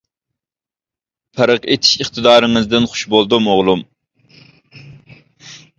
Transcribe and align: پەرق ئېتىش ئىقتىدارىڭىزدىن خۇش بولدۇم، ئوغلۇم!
پەرق 1.39 1.67
ئېتىش 1.73 1.93
ئىقتىدارىڭىزدىن 1.99 2.89
خۇش 2.95 3.07
بولدۇم، 3.15 3.51
ئوغلۇم! 3.53 3.87